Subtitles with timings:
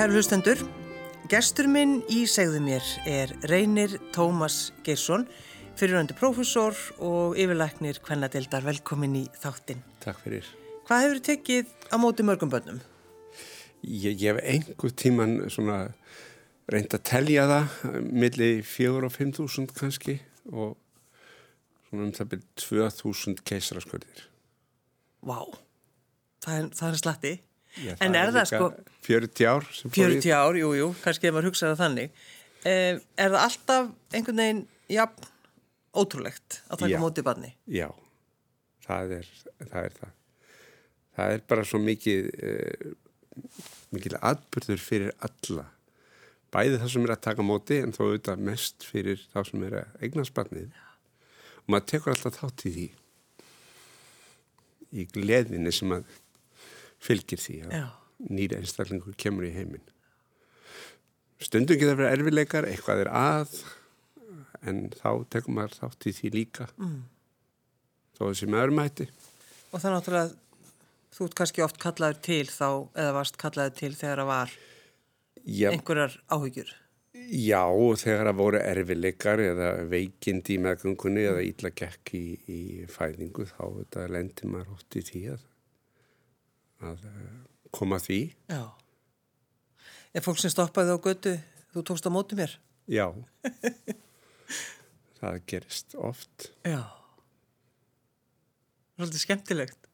[0.00, 0.56] Kæru hlustendur,
[1.28, 5.26] gestur minn í segðu mér er Reynir Tómas Geirsson,
[5.76, 6.72] fyriröndi profesor
[7.04, 8.64] og yfirlæknir Kvennadildar.
[8.64, 9.82] Velkomin í þáttinn.
[10.00, 10.48] Takk fyrir.
[10.88, 12.78] Hvað hefur þið tekið á móti mörgum bönnum?
[13.84, 15.76] Ég, ég hef einhver tíman svona
[16.72, 20.16] reynd að telja það millir fjögur og fimm þúsund kannski
[20.48, 20.78] og
[21.90, 24.24] svona um það byrjum tvö þúsund keisaraskurðir.
[25.20, 25.44] Vá,
[26.40, 27.36] það er, það er slatti.
[27.78, 28.70] Já, en er það sko...
[29.06, 30.18] 40 ár sem fór í...
[30.18, 32.24] 40 ár, jú, jú, kannski ef maður hugsaði þannig.
[32.66, 35.04] Eh, er það alltaf einhvern veginn, já,
[35.96, 37.00] ótrúlegt að taka Já.
[37.02, 37.50] móti barni?
[37.70, 37.88] Já,
[38.86, 39.84] það er það.
[39.84, 40.14] Er það.
[41.16, 42.94] það er bara svo mikið, uh,
[43.94, 45.66] mikið atbyrður fyrir alla.
[46.50, 49.76] Bæði það sem er að taka móti en þó auðvitað mest fyrir þá sem er
[49.82, 50.72] að eignast barnið.
[51.62, 52.88] Og maður tekur alltaf þátt í því.
[54.90, 56.08] Í gleðinni sem að
[57.00, 57.76] fylgir því að
[58.30, 59.86] nýra einstaklingur kemur í heiminn.
[61.40, 63.54] Stundum getur það verið erfileikar, eitthvað er að,
[64.68, 66.66] en þá tekur maður þátt í því líka.
[66.76, 66.98] Mm.
[68.18, 69.06] Þó þessi með öðrum hætti.
[69.70, 70.34] Og það náttúrulega,
[71.16, 72.68] þú ert kannski oft kallaður til þá,
[73.00, 74.54] eða varst kallaður til þegar það var
[75.48, 76.74] Já, einhverjar áhyggjur.
[77.16, 77.62] já,
[78.04, 82.60] þegar það voru erfileikar eða veikindi í meðgöngunni eða ítla gekk í, í
[82.92, 85.46] fæðingu, þá lendi maður ótt í því að,
[86.84, 87.34] að eh,
[87.74, 88.20] koma því.
[88.50, 88.62] Já.
[90.14, 91.34] Er fólk sem stoppaði á götu,
[91.74, 92.56] þú tókst á móti mér?
[92.90, 93.06] Já,
[95.20, 96.50] það gerist oft.
[96.66, 96.82] Já.
[98.98, 99.86] Svolítið skemmtilegt.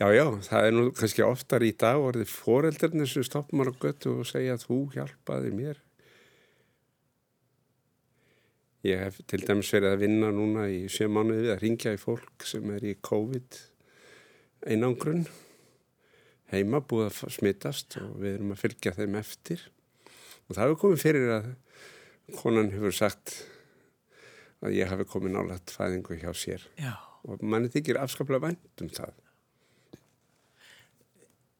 [0.00, 4.16] Já, já, það er nú kannski oftar í dag orðið foreldarnir sem stoppum á götu
[4.22, 5.82] og segja að þú hjálpaði mér.
[8.82, 12.00] Ég hef til dæmis verið að vinna núna í sjö mánuði við að ringja í
[12.02, 13.60] fólk sem er í COVID
[14.72, 15.22] einangrun
[16.52, 19.64] heima búið að smittast og við erum að fylgja þeim eftir
[20.46, 21.48] og það hefur komið fyrir að
[22.38, 23.34] konan hefur sagt
[24.62, 26.92] að ég hafi komið nálægt fæðingu hjá sér Já.
[27.26, 29.16] og manni þykir afskaplega vænt um það.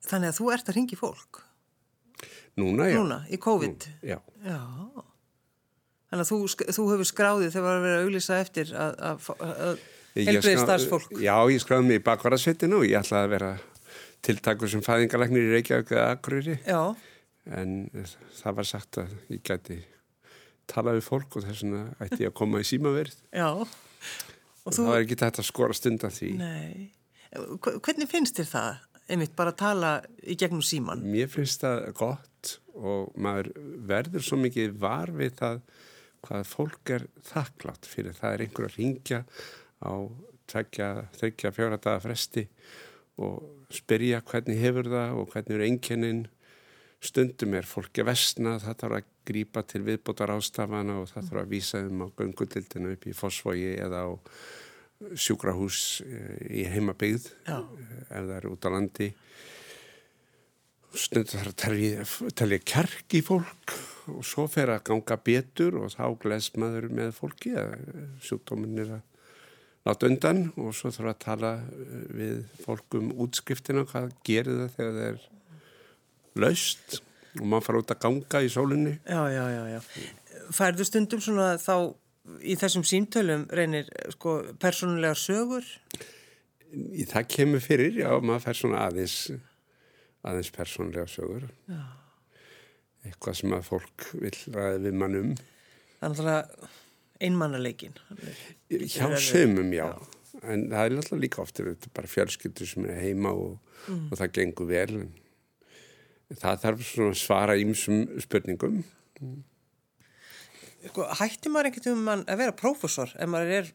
[0.03, 1.43] Þannig að þú ert að ringi fólk
[2.61, 2.99] Núna, já.
[3.01, 3.87] núna, í COVID.
[3.89, 4.59] Nú, já, Já.
[6.13, 6.39] Þannig að þú,
[6.77, 9.79] þú hefur skráðið þegar var að vera að auglýsa eftir að, að, að
[10.27, 11.15] helbriði starfsfólk.
[11.25, 13.49] Já, ég skráði mig í bakvarasveitinu og ég ætlaði að vera
[14.23, 16.81] tiltakur sem fæðingalæknir í Reykjavík eða Akureyri Já.
[17.59, 17.73] en
[18.39, 19.81] það var sagt að ég gæti
[20.71, 23.17] talað við fólk og þess vegna ætti ég að koma í símaverð
[23.49, 23.65] og,
[24.63, 26.33] Og það þú, var ekki þetta að skora stund af því.
[26.39, 26.91] nei.
[27.33, 28.81] Hvernig finnst þér það?
[29.13, 29.91] Einmitt bara að tala
[30.23, 31.01] í gegnum síman.
[31.03, 33.49] Mér finnst það gott og maður
[33.91, 35.59] verður svo mikið var við það
[36.23, 39.19] hvað fólk er þakklátt fyrir það er einhver að ringja
[39.83, 39.93] á
[40.53, 42.45] tvekja, þryggja, fjóra daga fresti
[43.19, 46.25] og spyrja hvernig hefur það og hvernig er einkennin
[47.03, 51.55] stundum er fólki vestna það þarf að grípa til viðbótar ástafana og það þarf að
[51.55, 54.11] vísa um á göngutildinu upp í Fossvogi eða á
[55.19, 57.59] sjúkrahús eh, í heimabyggð Já.
[57.59, 59.09] ef það er út á landi
[60.93, 62.07] stundum þarf að telja,
[62.39, 63.77] telja kjark í fólk
[64.13, 67.75] og svo fer að ganga betur og þá gles maður með fólki að
[68.23, 69.09] sjúkdóminn er að
[69.87, 74.77] láta undan og svo þarf að tala eh, við fólk um útskiptina hvað gerir það
[74.77, 75.25] þegar það er
[76.45, 76.99] laust
[77.41, 79.81] og maður fara út að ganga í sólinni Já, já, já, já.
[80.53, 81.75] Færðu stundum svona þá
[82.45, 85.65] í þessum símtölum reynir sko persónulegar sögur?
[87.11, 89.17] Það kemur fyrir, já, maður fær svona aðeins
[90.27, 91.83] aðeins persónlega sögur Já.
[93.09, 96.71] eitthvað sem að fólk vil ræði við mann um Það er náttúrulega
[97.23, 97.95] einmannaleikin.
[98.71, 99.89] hjá sömum, já.
[100.43, 103.59] En það er alltaf líka oftir þetta er bara fjölskyldur sem er heima og,
[103.93, 105.11] og það gengur vel en
[106.41, 108.83] það þarf svona að svara ímsum spurningum.
[110.83, 113.73] Sko, hætti maður einhvern veginn að vera prófessor ef maður er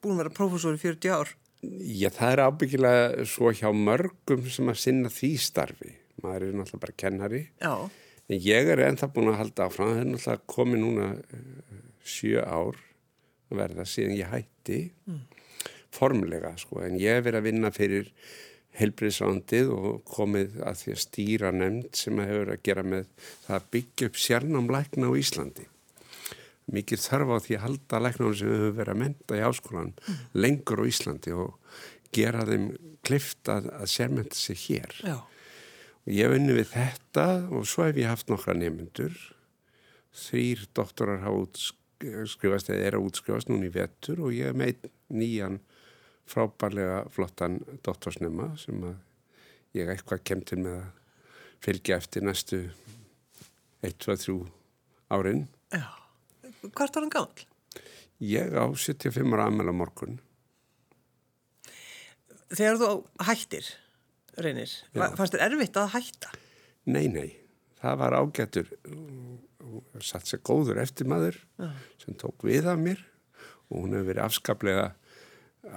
[0.00, 1.32] búin að vera prófessor í 40 ár?
[1.60, 5.90] Já, það er ábyggilega svo hjá mörgum sem að sinna því starfi.
[6.24, 7.42] Maður er náttúrulega bara kennari.
[7.60, 7.74] Já.
[8.30, 11.69] En ég er ennþá búin að halda áfram, það er náttúrulega komið núna uh,
[12.06, 12.78] sjö ár
[13.50, 14.78] verða síðan ég hætti
[15.94, 18.12] formlega sko, en ég hef verið að vinna fyrir
[18.78, 23.08] helbriðsvandið og komið að því að stýra nefnd sem að hefur að gera með
[23.46, 25.66] það að byggja upp sérnámlækna á Íslandi.
[26.70, 29.90] Mikið þarf á því að halda læknum sem hefur verið að menta í áskólan
[30.38, 31.74] lengur á Íslandi og
[32.14, 32.70] gera þeim
[33.06, 34.94] klift að, að sérmenta sig hér.
[35.02, 35.18] Já.
[36.06, 39.18] Og ég hef unni við þetta og svo hef ég haft nokkra nefnendur.
[40.14, 41.42] Þrýr doktorar hafa
[42.00, 45.60] útskrifast eða er að útskrifast núna í vettur og ég hef meitt nýjan
[46.30, 48.96] frábærlega flottan doktorsnema sem að
[49.78, 50.88] ég eitthvað kem til með að
[51.60, 52.62] fylgja eftir næstu
[53.84, 54.38] 1, 2, 3
[55.10, 55.46] árin.
[55.72, 55.86] Já.
[56.60, 57.46] Hvort var hann gammal?
[58.20, 60.18] Ég á 75 ára aðmæla morgun.
[62.50, 62.88] Þegar þú
[63.28, 63.68] hættir,
[64.42, 66.32] reynir, fannst þér erfitt að hætta?
[66.90, 67.28] Nei, nei.
[67.80, 69.49] Það var ágættur og
[70.04, 71.70] satt sér góður eftir maður Já.
[72.02, 73.02] sem tók við af mér
[73.70, 74.88] og hún hefur verið afskaplega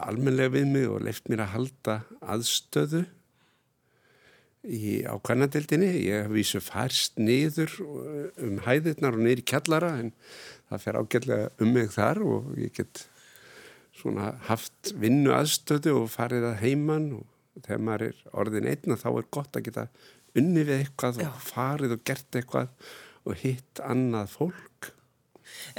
[0.07, 1.97] almenlega við mig og leift mér að halda
[2.33, 3.03] aðstöðu
[4.63, 5.89] í, á kannadeildinni.
[6.07, 10.13] Ég hef vísu færst niður um hæðirnar og niður í kjallara en
[10.71, 13.05] það fer ágætlega um mig þar og ég get
[13.93, 19.09] svona haft vinnu aðstöðu og farið að heiman og þegar maður er orðin einna þá
[19.13, 19.87] er gott að geta
[20.39, 21.29] unni við eitthvað Já.
[21.29, 22.71] og farið og gert eitthvað
[23.27, 24.91] og hitt annað fólk.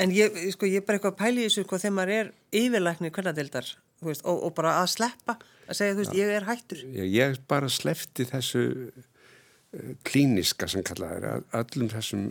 [0.00, 2.31] En ég, sko, ég er bara eitthvað að pæli þessu hvað þegar maður er
[2.61, 3.70] yfirlæknir hvernadeildar
[4.05, 6.20] og, og bara að sleppa að segja þú veist Já.
[6.20, 6.82] ég er hættur.
[6.94, 12.26] Ég, ég bara slefti þessu uh, klíniska sem kallaði það, öllum þessum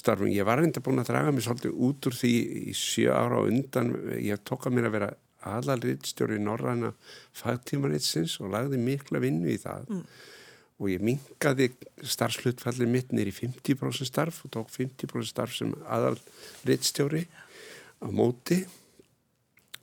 [0.00, 0.30] starfum.
[0.30, 2.34] Ég var reynda búin að draga mig svolítið út úr því
[2.70, 3.94] í sjö ára og undan.
[4.22, 5.12] Ég tók að mér að vera
[5.50, 6.92] aðalriðstjóri í Norræna
[7.38, 9.88] fagtímanitsins og lagði mikla vinnu í það.
[9.88, 10.04] Mm
[10.80, 11.68] og ég mingaði
[12.08, 16.16] starfslutfallir mitt nýri 50% starf og tók 50% starf sem aðal
[16.68, 17.26] rittstjóri
[18.00, 18.62] á móti.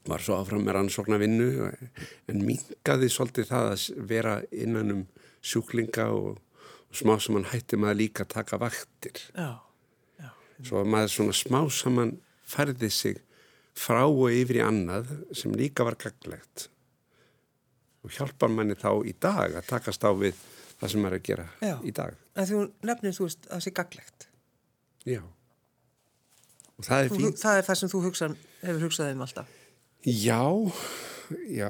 [0.08, 1.70] Var svo áfram með rannsóknar vinnu
[2.32, 5.06] en mingaði svolítið það að vera innan um
[5.46, 6.42] sjúklinga og,
[6.90, 9.22] og smá saman hætti maður líka að taka vaktir.
[9.38, 9.62] Já,
[10.18, 10.32] já.
[10.64, 12.18] svo að maður svona smá saman
[12.48, 13.22] færði sig
[13.78, 16.72] frá og yfir í annað sem líka var gaglegt
[18.02, 20.38] og hjálpar manni þá í dag að takast á við
[20.78, 21.76] það sem maður er að gera Já.
[21.82, 22.18] í dag.
[22.38, 24.28] En þú nefnir þú veist að það sé gaglegt.
[25.08, 25.22] Já.
[26.78, 27.40] Og það er fínt.
[27.42, 28.30] Það er það sem þú hugsa,
[28.62, 29.56] hefur hugsað um alltaf.
[30.08, 30.42] Já,
[31.50, 31.70] já,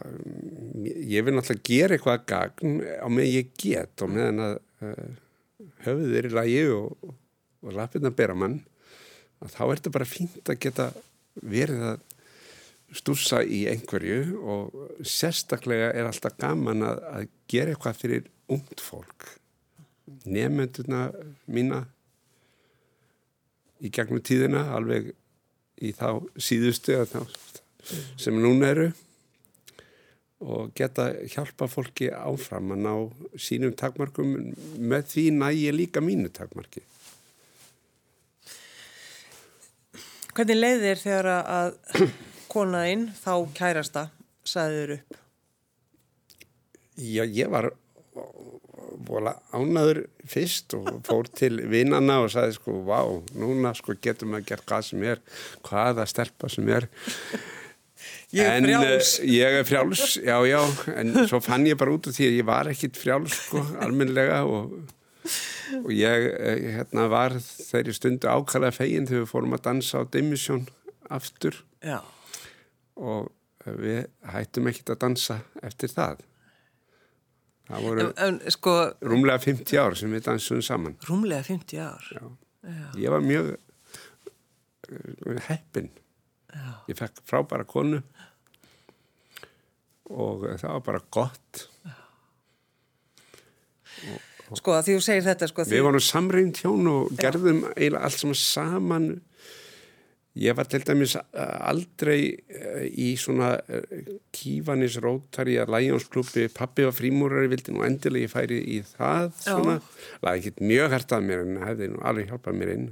[0.84, 5.08] ég vil náttúrulega gera eitthvað gagn á með ég get og meðan að uh,
[5.88, 7.14] höfuð er í lagi og,
[7.64, 8.60] og lapirna bera mann
[9.42, 10.88] að þá er þetta bara fínt að geta
[11.42, 12.06] verið að
[12.98, 19.28] stúsa í einhverju og sérstaklega er alltaf gaman að, að gera eitthvað fyrir ungt fólk
[20.28, 21.08] nefnenduna
[21.52, 21.84] mína
[23.84, 25.12] í gegnum tíðina alveg
[25.84, 27.20] í þá síðustu þá,
[28.18, 28.88] sem núna eru
[30.48, 32.94] og geta hjálpa fólki áfram að ná
[33.42, 34.36] sínum takmarkum
[34.78, 36.86] með því nægi líka mínu takmarki
[40.38, 41.72] Hvernig leiðir þegar að
[42.52, 44.04] konaðinn þá kærasta
[44.46, 45.16] sæður upp?
[46.94, 47.72] Já, ég var
[49.08, 53.00] vola ánaður fyrst og fór til vinnana og sagði sko, vá,
[53.40, 55.22] núna sko getum við að gera hvað sem er,
[55.68, 56.90] hvaða stelpa sem er.
[58.36, 59.14] Ég er en, frjáls.
[59.22, 60.60] uh, Ég er frjáls, já, já
[61.00, 64.42] en svo fann ég bara út af því að ég var ekkit frjáls sko, almenlega
[64.48, 64.76] og,
[65.80, 70.10] og ég uh, hérna var þeirri stundu ákala fegin þegar við fórum að dansa á
[70.12, 70.68] Dimisjón
[71.08, 71.62] aftur.
[71.86, 72.02] Já.
[72.98, 73.32] og
[73.68, 76.22] við hættum ekkit að dansa eftir það
[77.68, 80.96] Það voru en, en, sko, rúmlega 50 ár sem við dansum saman.
[81.08, 82.12] Rúmlega 50 ár?
[82.16, 82.28] Já.
[82.68, 82.86] Já.
[83.00, 83.50] Ég var mjög
[84.88, 85.90] uh, heppin.
[86.54, 86.70] Já.
[86.88, 88.02] Ég fekk frábæra konu
[90.08, 91.66] og það var bara gott.
[94.08, 95.66] Og, og sko að því þú segir þetta sko.
[95.68, 99.10] Við vorum samrýnd hjón og gerðum eiginlega allt saman
[100.38, 102.20] Ég var til dæmis eh, aldrei
[102.52, 108.34] eh, í svona eh, kífanis rótari að Lions-klubbi, pappi var frímúrari vildi nú endilega ég
[108.34, 109.78] færi í það svona,
[110.22, 112.88] laði ekkert mjög hægt að mér en hefði nú alveg hjálpað mér inn.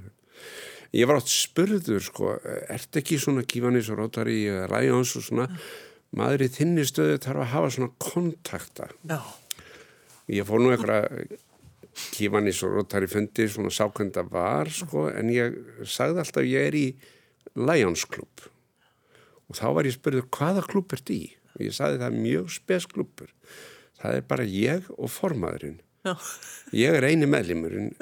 [0.95, 2.35] Ég var átt spurður sko,
[2.71, 5.49] ert ekki svona kífanis rótari eða Lions og svona,
[6.17, 8.89] maður í þinni stöðu þarf að hafa svona kontakta.
[9.05, 9.19] Já.
[10.33, 11.35] Ég fór nú eitthvað
[12.15, 16.87] kífanis rótari fundi svona sákvönda var sko, en ég sagði alltaf ég er í
[17.53, 18.47] Lions Club.
[19.45, 21.21] Og þá var ég spurður hvaða klub ert í?
[21.55, 23.31] Og ég saði það er mjög spes klubur
[24.05, 25.81] það er bara ég og formaðurinn.
[26.05, 26.13] Já.
[26.69, 27.95] ég er eini meðlimurinn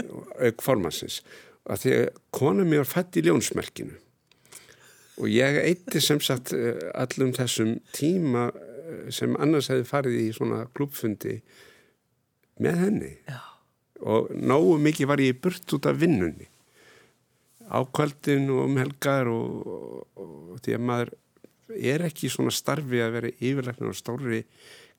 [0.43, 1.21] auk formansins
[1.63, 3.95] að því að kona mér fætt í ljónsmerkinu.
[5.23, 10.27] Og ég eitti sem sagt eh, allum þessum tíma eh, sem annars hefði farið í
[10.35, 11.37] svona klubfundi
[12.59, 13.13] með henni.
[13.29, 13.39] Já.
[14.03, 16.49] og nógu mikið var ég burt út af vinnunni
[17.71, 21.13] ákvöldin og um helgar og, og, og því að maður
[21.73, 24.41] er ekki svona starfi að vera yfirleiknir á stóri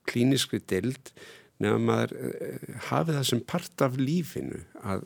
[0.09, 1.13] klíniskri deild
[1.61, 5.05] nefnum að maður eh, hafi það sem part af lífinu að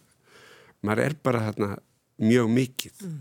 [0.86, 1.70] maður er bara þarna
[2.22, 3.18] mjög mikið mm.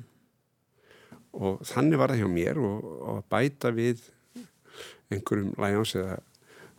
[1.41, 4.05] og þannig var það hjá mér og, og bæta við
[5.11, 6.17] einhverjum lægjans eða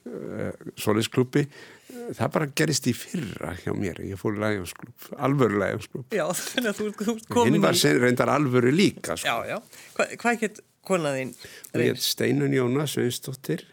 [0.08, 1.44] uh, solisklúpi
[1.88, 4.00] það bara gerist í fyrra hjá mér.
[4.06, 7.82] Ég fór í lægjumsklúp, alvöru lægjumsklúp Já, þannig að þú, þú komin hinn var í...
[7.82, 9.28] sen, reyndar alvöru líka sko.
[9.28, 9.84] Já, já.
[9.96, 11.34] Hva, hvað get konaðinn?
[11.76, 13.66] ég heit Steinun Jóna Sveinsdóttir.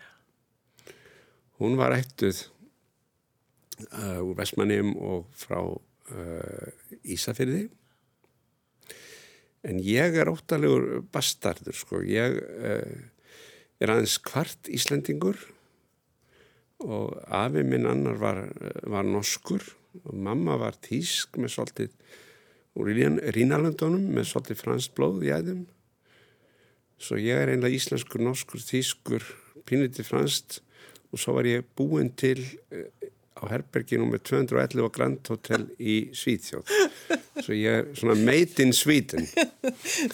[1.61, 2.43] Hún var ættuð
[3.93, 6.69] uh, úr Vestmannum og frá uh,
[7.03, 7.67] Ísafyrði
[9.65, 12.03] en ég er óttalegur bastardur sko.
[12.05, 12.95] Ég uh,
[13.81, 15.39] er aðeins kvart Íslendingur
[16.83, 18.41] og afi minn annar var,
[18.83, 19.63] var norskur
[20.03, 21.93] og mamma var tísk með svolítið
[22.75, 22.91] úr
[23.35, 25.63] Rínalöndunum með svolítið fransk blóð í æðum.
[26.99, 29.23] Svo ég er einlega íslenskur, norskur, tískur
[29.67, 30.59] pínlítið franskt
[31.11, 32.41] og svo var ég búinn til
[33.35, 36.69] á herberginu með 211 og Grand Hotel í Svíþjóð.
[37.43, 39.27] Svo ég er svona made in Sweden.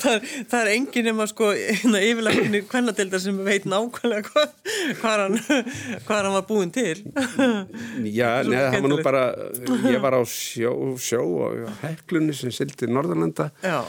[0.01, 4.56] Það, það er enginn nema sko yfirleikinu kvennadildar sem veit nákvæmlega hvað
[5.01, 5.38] hva hann,
[6.08, 6.96] hva hann var búinn til.
[8.10, 9.24] Já, neða, það var nú bara
[9.86, 13.51] ég var á sjó, sjó og heklunni sem sildi Norðurlanda.
[13.62, 13.84] Já,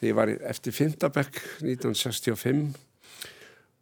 [0.00, 2.87] því ég var eftir Fymtabekk 1965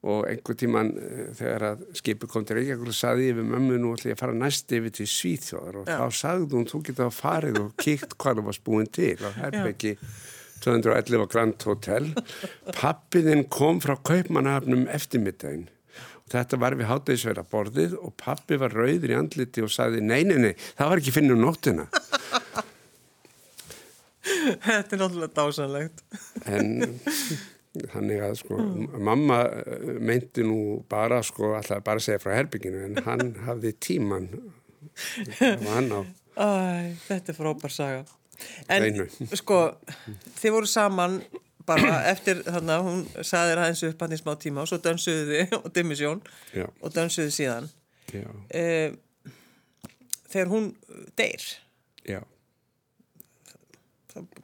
[0.07, 3.79] og einhver tíman eh, þegar að skipu kom til Reykjavík og saði ég við mömmu
[3.81, 5.79] nú ætla ég að fara næst yfir til Svíþjóðar.
[5.83, 5.97] Og Já.
[5.99, 9.95] þá sagði hún þú geta farið og kíkt hvað það var spúin til og herbyggi
[10.67, 12.11] 211 á Grand Hotel.
[12.77, 15.67] Pappiðinn kom frá kaupmannahafnum eftirmiddaginn
[16.27, 20.25] og þetta var við hátæðisverða borðið og pappi var rauður í andliti og sagði nei,
[20.27, 21.87] nei, nei, það var ekki finnum nóttina.
[24.27, 26.03] Þetta er náttúrulega dásanlegt.
[26.51, 26.91] en
[27.93, 28.59] þannig að sko
[29.09, 30.59] mamma eh, meinti nú
[30.91, 36.01] bara sko alltaf bara segja frá herbygginu en hann hafði tíman og hann á
[36.37, 36.47] Æ,
[37.07, 38.01] þetta er frábær saga.
[38.69, 39.07] En Hreinu.
[39.41, 39.57] sko,
[40.37, 41.15] þið voru saman
[41.65, 45.25] bara eftir þannig að hún saði aðeins upp hann í smá tíma og svo dönsuðu
[45.31, 46.21] þið og Dimisjón
[46.53, 47.71] já, og dönsuðu síðan.
[48.53, 48.93] Eh,
[50.29, 50.69] þegar hún
[51.17, 51.49] deyr,
[52.05, 52.21] já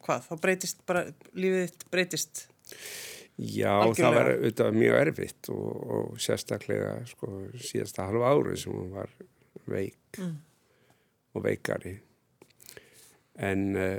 [0.03, 1.05] hvað, þá breytist bara,
[1.37, 2.43] lífið þitt breytist.
[3.41, 3.97] Já, Algjörlega.
[3.97, 9.15] það var auðvitað mjög erfitt og, og sérstaklega sko síðasta halva ári sem hún var
[9.73, 10.21] veik
[11.33, 11.95] og veikari.
[13.41, 13.97] En uh,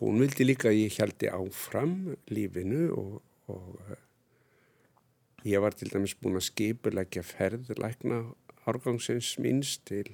[0.00, 1.98] hún vildi líka að ég hjaldi áfram
[2.32, 3.18] lífinu og,
[3.52, 3.98] og uh,
[5.44, 8.22] ég var til dæmis búin að skipulegja ferð lækna
[8.64, 10.08] árgangsins míns til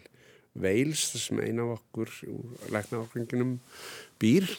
[0.59, 3.55] Veils þar sem eina af okkur úr lækna árganginum
[4.19, 4.51] býr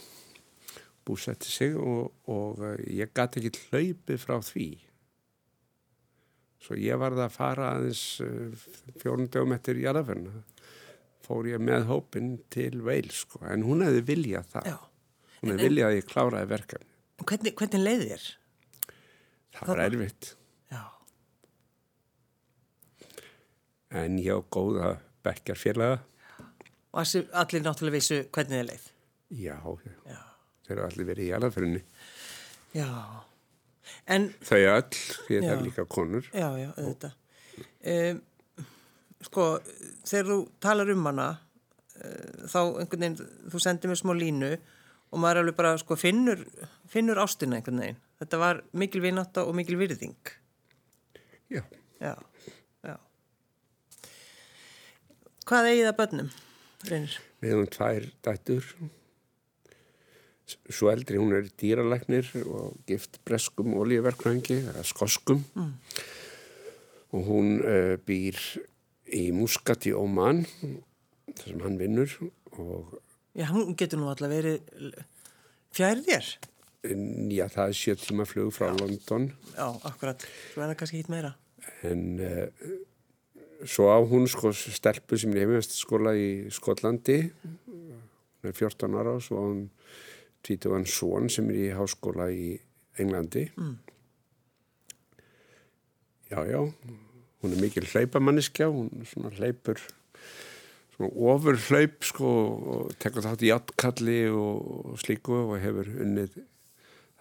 [1.11, 4.69] búsetti sig og, og uh, ég gæti ekki hlaupið frá því.
[6.61, 8.69] Svo ég varði að fara aðeins uh,
[9.01, 10.43] fjórundögum eftir jarðaferna.
[11.25, 13.43] Fór ég með hópin til Veil, sko.
[13.49, 14.71] En hún hefði viljað það.
[14.71, 14.77] Já.
[15.41, 16.89] Hún hefði viljað að ég kláraði verkefni.
[17.21, 18.29] Hvernig, hvernig leið þér?
[19.51, 20.31] Það var erfitt.
[20.71, 20.81] Já.
[24.01, 26.01] En ég á góða bekkjarfélaga.
[26.91, 28.89] Og allir náttúrulega vissu hvernig þið leið.
[29.41, 29.55] Já,
[30.09, 30.19] Já.
[30.71, 31.83] Þeir allir verið í jarðaferni.
[32.75, 32.89] Já.
[34.11, 36.27] En, Þau öll, því það er líka konur.
[36.33, 37.15] já, já, auðvitað.
[37.91, 38.21] Um,
[39.27, 39.45] sko,
[40.07, 41.27] þegar þú talar um hana,
[41.99, 43.17] uh, þá einhvern veginn,
[43.51, 44.51] þú sendir mér smá línu
[45.11, 46.41] og maður alveg bara, sko, finnur,
[46.89, 47.99] finnur ástina einhvern veginn.
[48.21, 50.15] Þetta var mikil vinátta og mikil virðing.
[51.51, 51.61] Já.
[52.01, 52.15] Já,
[52.87, 52.95] já.
[55.49, 56.31] Hvað eigið það bönnum,
[56.87, 57.15] reynir?
[57.41, 58.67] Við höfum tvær dættur.
[60.69, 65.43] Svo eldri, hún er dýralæknir og gift breskum olíuverkvæðingi, eða skoskum.
[67.11, 68.39] Og hún uh, býr
[69.11, 70.45] í Muscat í Oman,
[71.35, 72.13] þar sem hann vinnur.
[72.57, 72.99] Og
[73.35, 74.59] Já, hún getur nú alltaf verið
[75.75, 76.31] fjærið þér.
[77.31, 79.29] já, það er sjö tíma flug frá London.
[79.55, 80.25] Já, akkurat.
[80.51, 81.35] Svo er það kannski hitt meira.
[81.87, 82.47] En uh,
[83.63, 87.19] svo á hún sko stelpu sem er hefumest skóla í Skotlandi.
[87.67, 89.63] Hún er 14 ára og svo á hún
[90.45, 92.53] tvítugan son sem er í háskóla í
[92.99, 93.47] Englandi.
[93.57, 93.77] Mm.
[96.31, 96.59] Já, já,
[97.41, 99.81] hún er mikil hlaupamanniskja, hún svona hleypur,
[100.95, 102.29] svona ofur hlaup sko
[102.75, 106.37] og tekur þátt í átkalli og, og slíku og hefur unnið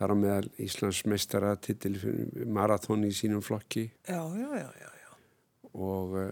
[0.00, 1.96] þar á meðal Íslands meistara titil
[2.48, 5.10] marathón í sínum flokki Já, já, já, já, já.
[5.74, 6.30] og uh,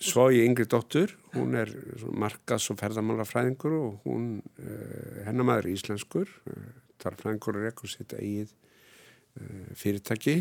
[0.00, 1.70] svo ég yngri dóttur, hún er
[2.16, 4.30] markas og ferðamálafræðingur og hún,
[5.26, 10.38] hennar maður er íslenskur, uh, þar fræðingur er ekkur sitt eigið uh, fyrirtæki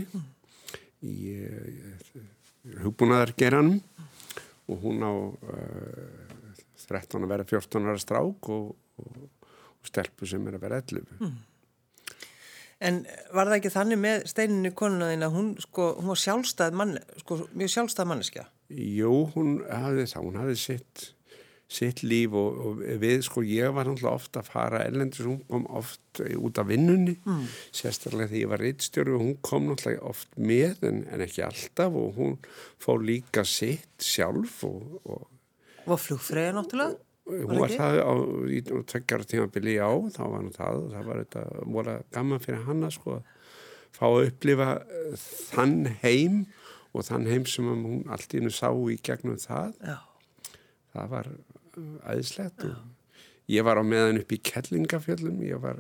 [1.06, 1.18] í
[2.80, 3.80] hugbúnaðargeranum
[4.70, 6.30] og hún á uh,
[6.89, 8.74] 13 að vera 14 ára strák og,
[9.04, 9.22] og,
[9.80, 11.30] og stelpu sem er að vera 11.
[12.80, 13.01] En
[13.36, 16.96] var það ekki þannig með steininu konuna þín að hún, sko, hún var sjálfstæð mann,
[17.20, 18.46] sko, mjög sjálfstæð manneskja?
[18.70, 21.06] Jú, hún hafði það, hún hafði sitt,
[21.70, 25.66] sitt líf og, og við, sko, ég var náttúrulega ofta að fara ellendis, hún kom
[25.80, 27.44] oft út af vinnunni, mm.
[27.80, 31.98] sérstaklega þegar ég var reittstjóru og hún kom náttúrulega oft með en, en ekki alltaf
[31.98, 32.38] og hún
[32.82, 35.00] fór líka sitt sjálf og...
[35.10, 35.28] og
[35.90, 37.02] Var flugfræði náttúrulega?
[37.30, 38.14] Hún var það á,
[38.50, 41.44] í tveggjara tímabili á, þá var hann það og það var þetta,
[41.76, 43.36] voru gaman fyrir hanna sko að
[43.98, 46.42] fá að upplifa uh, þann heim
[46.93, 49.75] og þann heim sem hún allt í hennu sá í gegnum það.
[49.86, 49.98] Já.
[50.96, 52.75] Það var uh, æðislegt og
[53.50, 55.79] ég var á meðan upp í Kellingafjöllum, ég var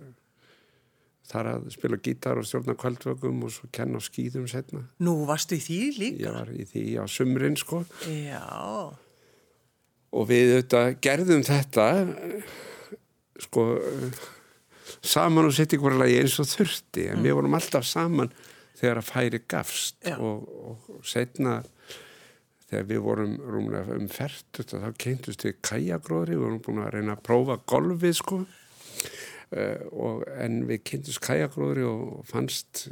[1.29, 4.87] þar að spila gítar og stjórna kvöldvögum og svo kenna á skýðum setna.
[5.01, 6.23] Nú varstu í því líka?
[6.25, 7.83] Ég var í því á sumrin sko.
[8.09, 8.41] Já
[10.15, 11.87] og við auðvitað gerðum þetta
[13.39, 13.65] sko
[15.05, 17.27] saman og setja ykkur lagi eins og þurfti en mm.
[17.27, 18.31] við vorum alltaf saman
[18.79, 21.59] þegar að færi gafst og, og setna
[22.69, 27.17] þegar við vorum rúmlega um fært þá kynntust við kæjagróðri við vorum búin að reyna
[27.17, 28.43] að prófa golfið sko.
[29.49, 32.83] Uh, og, en við kynntust kæjagróðri og fannst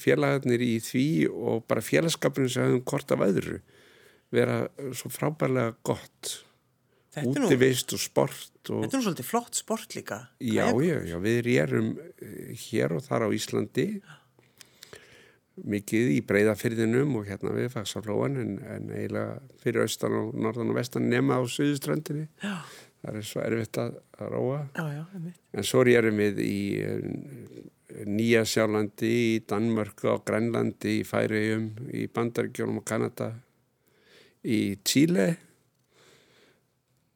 [0.00, 3.58] félagarnir í því og bara félagskapurinn sem hefðum kort af öðru
[4.30, 4.62] vera
[4.96, 6.38] svo frábærlega gott.
[7.26, 8.84] Útivist og sport og...
[8.84, 10.20] Þetta er nú svolítið flott sport líka.
[10.38, 11.88] Já, já, já, við erum
[12.68, 13.86] hér og þar á Íslandi
[15.70, 20.78] mikið í breyðafyrðinum og hérna við fagsaflóan en, en eiginlega fyrir austan og norðan og
[20.78, 24.62] vestan nema á Suðuströndinni það er svo erfitt að, að róa.
[24.76, 25.04] Já, já,
[25.56, 26.56] en svo erum við í
[28.06, 33.32] Nýja Sjálandi í Danmörku og Grænlandi í Færiðum, í Bandaríkjónum og Kanada
[34.46, 35.32] í Tíle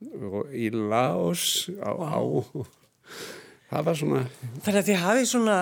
[0.05, 2.43] og í Laos á, wow.
[2.45, 2.65] á
[3.71, 4.25] það var svona
[4.65, 5.59] Þannig að þið hafið svona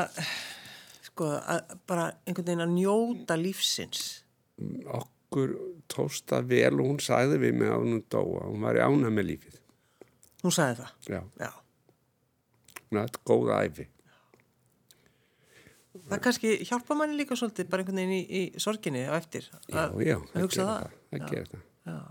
[1.23, 4.05] sko, að, bara einhvern veginn að njóta lífsins
[4.99, 5.55] okkur
[5.91, 9.33] tósta vel og hún sagði við mig að hún dóa hún var í ána með
[9.33, 9.59] lífið
[10.43, 10.95] Hún sagði það?
[11.07, 11.51] Já, Já.
[12.91, 13.89] Hún hafði góða æfi
[15.93, 19.85] Það kannski hjálpa manni líka svolítið bara einhvern veginn í, í sorginni á eftir Já,
[20.03, 20.69] já, það gerir það,
[21.13, 22.09] það, það, það.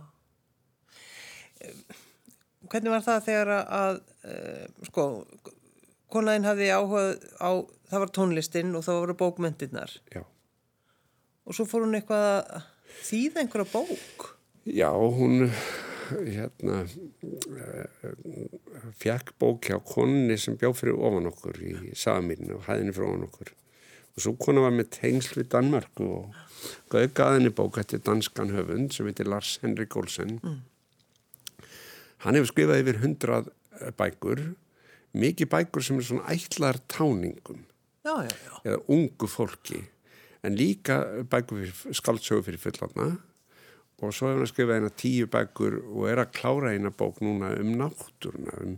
[2.72, 3.98] Hvernig var það þegar að, að
[4.32, 5.08] uh, sko,
[6.14, 7.04] konaðinn hafði áhuga
[7.42, 7.52] á,
[7.92, 9.96] það var tónlistinn og það voru bókmyndirnar.
[10.14, 10.24] Já.
[11.48, 12.68] Og svo fór hún eitthvað að
[13.08, 14.28] þýða einhverja bók.
[14.70, 15.50] Já, hún
[16.12, 16.84] hérna
[19.02, 23.28] fjakk bók hjá konni sem bjóð fyrir ofan okkur í sagamýrinu og hæðinu fyrir ofan
[23.30, 23.54] okkur.
[24.12, 26.42] Og svo kona var með tengsl við Danmarku og
[26.92, 30.38] gauði gaðinni bók eftir danskan höfund sem heitir Lars Henrik Olsen.
[30.44, 30.60] Mm
[32.22, 33.48] Hann hefur skrifað yfir hundrað
[33.80, 34.44] eh, bækur,
[35.18, 37.66] mikið bækur sem er svona ætlar táningum.
[38.02, 38.54] Já, já, já.
[38.66, 39.82] eða ungu fólki,
[40.42, 43.12] en líka bækur fyrir skaldsögu fyrir fullarna
[44.02, 47.52] og svo hefur hann skrifað eina tíu bækur og er að klára eina bók núna
[47.62, 48.78] um náttúruna, um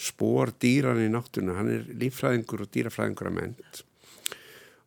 [0.00, 3.82] spór dýran í náttúruna, hann er líffræðingur og dýrafræðingur að ment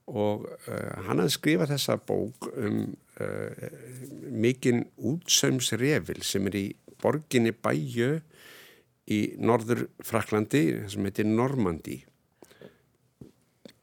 [0.06, 2.82] og uh, hann hafði skrifað þessa bók um
[3.22, 3.70] uh,
[4.30, 6.66] mikinn útsömsrefil sem er í
[7.02, 8.20] borginni Bæju
[9.12, 12.00] í norður Fraklandi sem heitir Normandi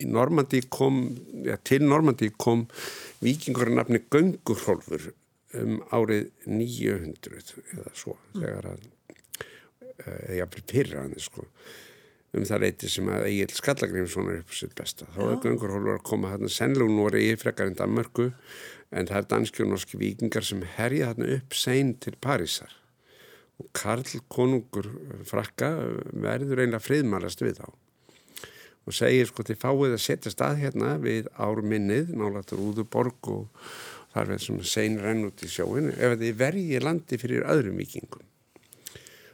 [0.02, 1.04] í Normandi kom
[1.46, 2.66] ja, til Normandi kom
[3.22, 5.12] vikingurinn nafni Göngurholfur
[5.60, 8.90] um árið 900 eða svo þegar að
[10.02, 11.46] eða fyrir hann sko
[12.32, 15.04] um það leiti sem að Egil Skallagrimsson er upp sitt besta.
[15.12, 18.30] Þá er Göngurholfur að koma hérna sennilega nú er Egil frekar en Danmörku
[18.92, 22.72] en það er danski og norski vikingar sem herja hérna upp sein til Parísar
[23.62, 24.90] og Karl konungur
[25.28, 25.70] frakka
[26.10, 27.70] verður einlega friðmælast við þá.
[28.82, 33.66] Og segir sko þið fáið að setja stað hérna við árminnið nálatur úðuborg og
[34.12, 38.26] þar veð svona sein renn út í sjóin ef þið vergi landi fyrir öðrum vikingum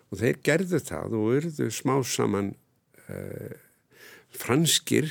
[0.09, 2.53] og þeir gerðu það og urðu smá saman
[3.09, 3.57] uh,
[4.39, 5.11] franskir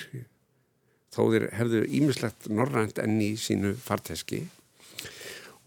[1.14, 4.46] þó þeir hefðu ímislegt norrænt enni í sínu farteski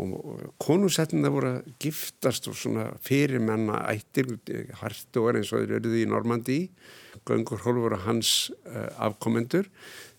[0.00, 4.32] og konusættina voru að giftast og svona fyrirmenna ættir
[4.80, 6.58] hartu og eins og þeir eruði í Normandi
[7.28, 9.68] Göngur Hólfur og hans uh, afkomendur.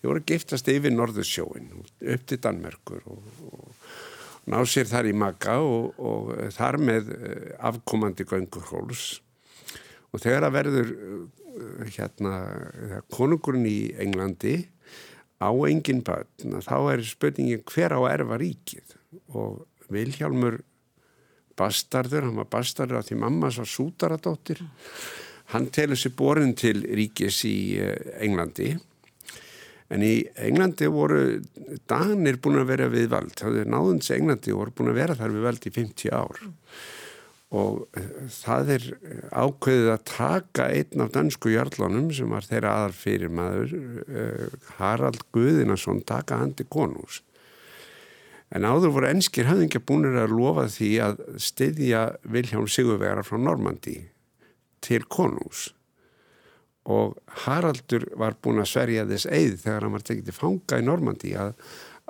[0.00, 5.16] Þeir voru að giftast yfir Norðursjóin upp til Danmerkur og, og ná sér þar í
[5.16, 9.06] maga og, og þar með uh, afkomandi Göngur Hóls
[10.12, 11.24] og þegar að verður uh,
[11.88, 12.36] hérna
[13.12, 14.60] konungurinn í Englandi
[15.42, 18.94] á engin börn þá er spurningin hver á erfa ríkið?
[19.36, 20.60] Og Vilhjálmur
[21.58, 24.64] bastardur, hann var bastardur á því mammas var sútaradóttir
[25.52, 28.72] hann telur sér borin til ríkis í eh, Englandi
[29.92, 31.20] En í Englandi voru
[31.90, 33.34] Danir búin að vera við vald.
[33.36, 36.38] Það er náðunds Englandi voru búin að vera þar við vald í 50 ár.
[37.52, 38.86] Og eh, það er
[39.36, 43.74] ákveðið að taka einn af dansku jörlunum sem var þeirra aðal fyrir maður,
[44.08, 47.20] eh, Harald Guðinason, taka hann til konús.
[48.52, 52.02] En áður voru enskir hafðingja búinir að lofa því að styðja
[52.34, 53.96] Viljám Sigurvegara frá Normandi
[54.84, 55.70] til konús
[56.90, 60.86] og Haraldur var búin að sverja þess eið þegar hann var tekið til fanga í
[60.86, 61.52] Normandi að,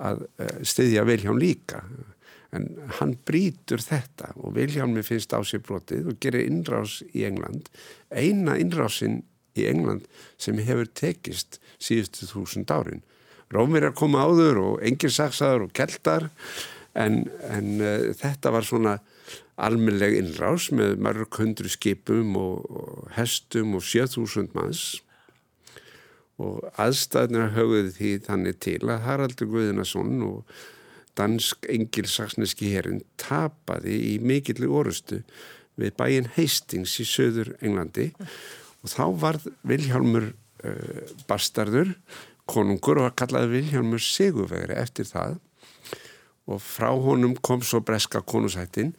[0.00, 1.83] að eh, styðja Viljám líka.
[2.57, 7.70] En hann brítur þetta og Viljámi finnst á sér brotið og gerir innrás í England
[8.12, 9.22] eina innrásinn
[9.57, 10.09] í England
[10.40, 13.00] sem hefur tekist síðustu þúsund árin
[13.52, 16.28] Rómir er að koma áður og engir saksaður og keltar
[16.98, 18.98] en, en uh, þetta var svona
[19.62, 24.84] almenleg innrás með marg hundru skipum og, og hestum og 7000 manns.
[26.42, 30.54] Og aðstæðnir höfðu því þannig til að Haraldur Guðinason og
[31.18, 35.20] dansk engilsaksneski herin tapaði í mikilli orustu
[35.80, 41.92] við bæin Hastings í söður Englandi og þá varð Vilhjálmur uh, bastardur
[42.50, 45.37] konungur og að kallaði Vilhjálmur Sigurvegri eftir það.
[46.50, 48.96] Og frá honum kom svo breska konusættin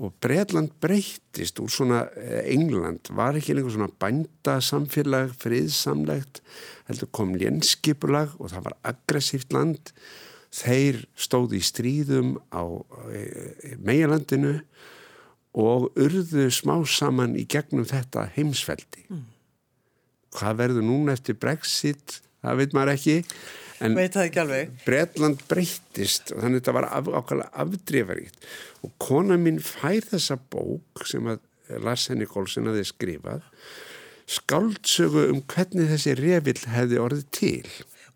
[0.00, 3.10] og Breitland breytist úr svona eh, England.
[3.12, 6.40] Var ekki lengur svona bændasamfélag friðsamlegt
[6.88, 9.92] heldur kom lénskipulag og það var aggressíft land.
[10.52, 12.64] Þeir stóði í stríðum á
[13.12, 14.58] eh, meilandinu
[15.52, 19.04] og urðu smá saman í gegnum þetta heimsveldi.
[19.12, 19.28] Mm.
[20.32, 23.16] hvað verður núna eftir Brexit það veit maður ekki
[23.82, 23.96] en
[24.86, 28.44] Breitland breytist og þannig að þetta var af, ákvæmlega afdrifaríkt.
[28.86, 31.42] Og kona mín fær þessa bók sem að
[31.82, 33.46] Lars Henrik Olsen hafi skrifað
[34.32, 37.72] skáldsögu um hvernig þessi revill hefði orðið til.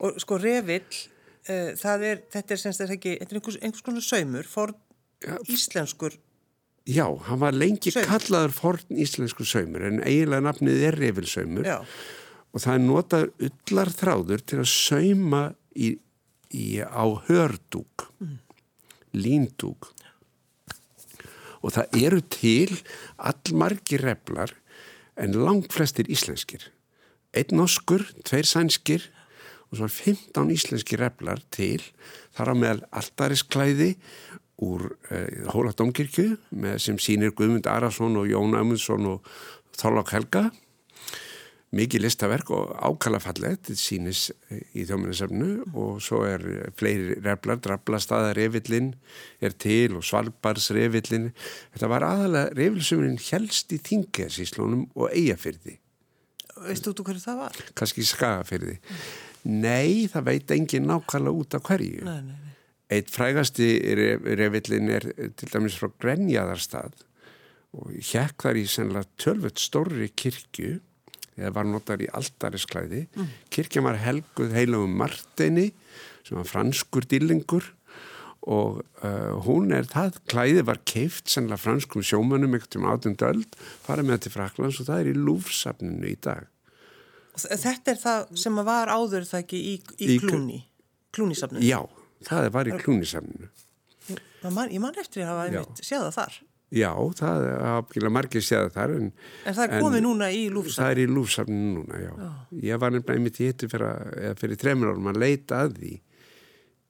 [0.07, 4.07] Og sko revill uh, það er, þetta er semst ekki þetta er einhvers, einhvers konar
[4.07, 4.79] saumur forn
[5.25, 6.19] ja, íslenskur
[6.87, 8.12] Já, hann var lengi saumur.
[8.12, 11.81] kallaður forn íslenskur saumur en eiginlega nafnið er revillsaumur Já
[12.57, 15.42] og það er notað ullar þráður til að sauma
[15.77, 15.90] í,
[16.57, 18.38] í, á hördúk mm.
[19.12, 19.90] líndúk.
[21.61, 22.79] Og það eru til
[23.21, 24.55] allmargi replar
[25.21, 26.64] en langt flestir íslenskir.
[27.37, 29.05] Einn oskur, tveir sænskir
[29.69, 31.83] og svo 15 íslenski replar til.
[32.33, 33.92] Þar á meðal alltarisklæði
[34.64, 36.38] úr eh, Hóladómkirkju
[36.81, 39.29] sem sínir Guðmund Arason og Jón Amundsson og
[39.77, 40.49] Þorlák Helga
[41.77, 44.27] mikið listaverk og ákallafallet sínis
[44.77, 46.45] í þjóminnesafnu og svo er
[46.79, 48.93] fleiri reflar, draflastaðarefillin
[49.45, 51.31] er til og svalbarsrefillin
[51.75, 55.79] þetta var aðalega refilsumurinn helst í þingjæðsíslónum og eigafyrði
[56.67, 57.62] Veistu úr hverju það var?
[57.77, 59.07] Kanski skagafyrði mm.
[59.47, 62.55] Nei, það veit engin nákvæmlega út af hverju nei, nei, nei.
[62.97, 63.69] Eitt frægasti
[64.39, 67.03] refillin er til dæmis frá Grenjaðarstað
[67.77, 70.77] og hjekk þar í sennilega tölvöld stórri kirkju
[71.37, 73.33] eða var notar í aldarisklæði mm.
[73.53, 75.70] kirkja var helguð heilum Martini
[76.27, 77.72] sem var franskur dýlingur
[78.46, 84.11] og uh, hún er það, klæði var keift sennilega franskum sjómanum ekkert um átundöld farið
[84.11, 86.46] með til Fraklands og það er í lúfsafninu í dag.
[87.37, 90.61] Þetta er það sem var áður það ekki í, í, í klúni
[91.16, 91.64] klúnisafninu?
[91.66, 91.81] Já,
[92.27, 93.53] það var í klúnisafninu
[94.46, 96.37] Ég man eftir að hafa séð það þar
[96.74, 99.11] Já, það ábyggilega margir séða þar en,
[99.46, 100.81] en það er komið núna í lúfsafninu?
[100.81, 102.11] Það er í lúfsafninu núna, já.
[102.18, 102.31] já.
[102.66, 105.92] Ég var nefnilega einmitt í hittu fyrir, fyrir þreymur árum að leita að því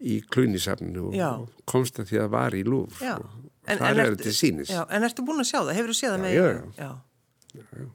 [0.07, 3.15] í klúnisafninu og komst að því að það var í lúf já.
[3.21, 3.29] og
[3.67, 4.73] en, þar er þetta sínis.
[4.73, 5.73] Já, en ertu búin að sjá það?
[5.79, 6.35] Hefur þú séð það með?
[6.37, 6.49] Já,
[6.81, 6.91] já.
[7.61, 7.87] já.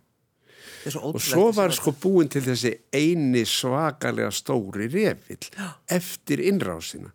[0.82, 5.50] Svo og svo var sko búin til þessi eini svakalega stóri refill
[5.90, 7.12] eftir innrásina.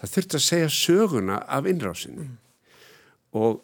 [0.00, 2.34] Það þurfti að segja söguna af innrásinu mm.
[3.38, 3.62] og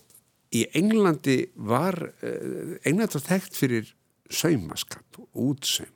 [0.57, 3.95] í Englandi var eh, England var þekkt fyrir
[4.31, 5.91] saumaskap, útsaum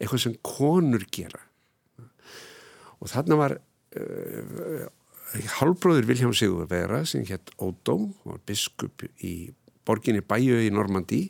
[0.00, 1.42] eitthvað sem konur gera
[3.00, 4.86] og þarna var uh,
[5.58, 9.52] halvbróður Viljám Sigurvera sem hétt Ódó var biskup í
[9.88, 11.26] borginni Bæju í Normandi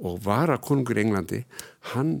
[0.00, 1.42] og var að konungur í Englandi
[1.92, 2.14] hann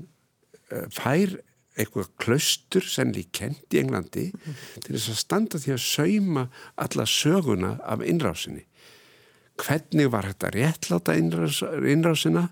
[0.70, 1.38] uh, fær
[1.80, 4.82] eitthvað klaustur sennileg kent í Englandi mm -hmm.
[4.84, 8.66] til þess að standa því að sauma alla söguna af innrásinni
[9.60, 12.48] hvernig var þetta réttláta innrás, innrásina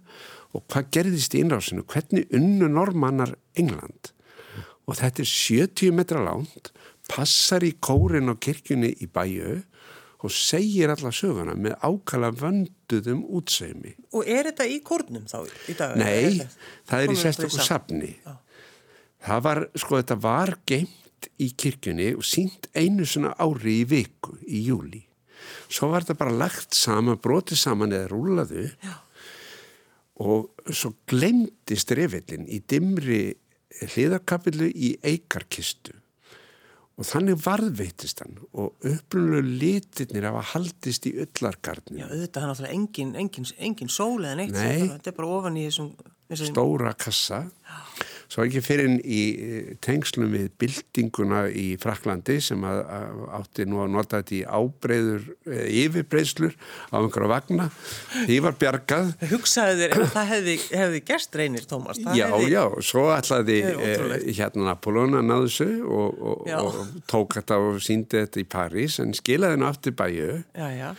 [0.56, 4.12] og hvað gerðist í innrásinu, hvernig unnu normannar England
[4.88, 6.72] og þetta er 70 metra lánt
[7.08, 9.58] passar í kórin á kirkjunni í bæju
[10.18, 13.94] og segir alla söguna með ákala vönduðum útseimi.
[14.18, 15.94] Og er þetta í kórnum þá í dag?
[16.00, 16.40] Nei,
[16.88, 18.12] það er í sérstaklega safni.
[19.28, 24.38] það var, sko þetta var geimt í kirkjunni og sínt einu svona ári í viku
[24.46, 25.04] í júli
[25.68, 28.96] svo var þetta bara lagt saman, brotið saman eða rúlaðu Já.
[30.24, 33.22] og svo glemdist revillin í dimri
[33.78, 35.94] hliðarkapillu í eikarkistu
[36.98, 42.00] og þannig varðveitist hann og upprunnulega litirnir af að haldist í öllargarninu.
[42.00, 44.88] Já, auðvitað hann áttúrulega engin, engin, engin sól eða neitt, Nei.
[44.96, 45.92] þetta er bara ofan í þessum...
[46.26, 46.50] þessum...
[46.50, 47.44] Stóra kassa.
[47.46, 53.64] Já Svo ekki fyrir í eh, tengslum við bildinguna í Fraklandi sem að, að átti
[53.68, 56.52] nú að nota þetta í ábreyður, eh, yfirbreydslur
[56.92, 57.70] á einhverja vagna.
[58.18, 59.14] Því var bjargað.
[59.32, 62.02] Hugsaðu þér það hefði, hefði gerst reynir, Tómas.
[62.04, 62.52] Já, hefði...
[62.52, 67.80] já, svo ætlaði eh, hérna Napoleon að náðu þessu og, og, og tók þetta og
[67.84, 70.30] síndi þetta í París en skilaði hennu aftur bæju.
[70.52, 70.92] Já, já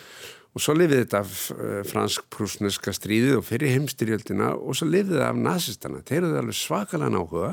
[0.60, 5.30] og svo lifið þetta af eh, fransk-prúsneska stríðið og fyrir heimstyrjöldina og svo lifið þetta
[5.32, 6.02] af nazistana.
[6.04, 7.52] Þeir eru alveg svakalega náhuga.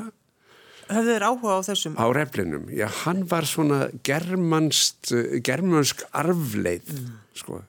[0.88, 1.94] Hefðu þeir áhuga á þessum?
[1.94, 2.64] Á reflinum.
[2.74, 5.12] Já, hann var svona germansk,
[5.46, 7.14] germansk arfleið, mm.
[7.38, 7.60] sko.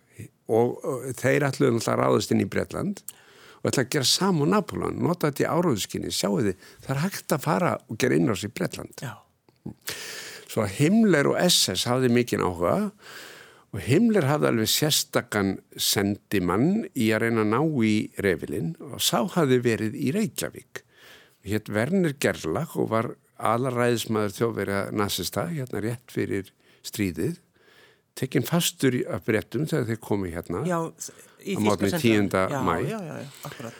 [0.47, 3.03] Og, og þeir ætluði náttúrulega ráðast inn í Breitland
[3.57, 7.33] og ætlaði að gera saman Napoleon, nota þetta í áróðuskinni, sjáu þið, það er hægt
[7.35, 9.05] að fara og gera innráðs í Breitland.
[9.05, 9.17] Já.
[10.47, 13.25] Svo Himmler og SS hafði mikinn áhuga og
[13.75, 19.19] og Himmler hafði alveg sérstakann sendimann í að reyna að ná í reyfilinn og sá
[19.33, 20.83] hafði verið í Reykjavík.
[21.47, 26.53] Hétt Werner Gerlach og var alaræðismæður þjóðverja nazista hérna rétt fyrir
[26.87, 27.41] stríðið.
[28.17, 32.31] Tekinn fastur af brettum þegar þeir komi hérna já, á mótni 10.
[32.65, 33.71] mæ já, já,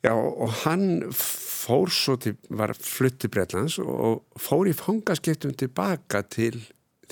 [0.00, 6.56] Já, og hann fór svo til, var flutti Breitlands og fór í fangaskiptum tilbaka til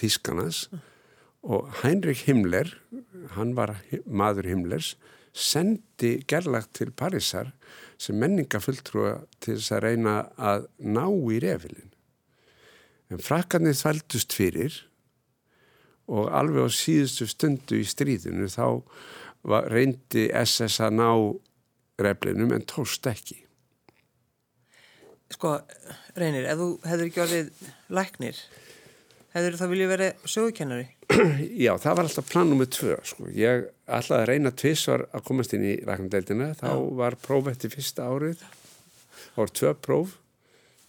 [0.01, 0.87] Þískanans mm
[1.43, 2.73] og Heinrich Himmler,
[3.37, 4.97] hann var maður Himmlers,
[5.33, 7.53] sendi gerlagt til Parísar
[7.99, 11.93] sem menningafulltrúa til þess að reyna að ná í refilin.
[13.09, 14.83] En frakkarnir þvældust fyrir
[16.09, 18.67] og alveg á síðustu stundu í stríðinu þá
[19.49, 21.11] var, reyndi SS að ná
[22.03, 23.39] reflinum en tóst ekki.
[25.33, 25.59] Sko,
[26.17, 28.39] reynir, ef þú hefur ekki orðið læknir,
[29.35, 30.87] hefur það viljið verið sögukennari?
[31.65, 33.27] Já, það var alltaf plan nummið tvö sko.
[33.35, 36.79] ég ætlaði að reyna tvissvar að komast inn í ræknadeildina þá Já.
[37.03, 38.43] var próf eftir fyrsta árið.
[39.35, 40.17] Þá var tvö próf.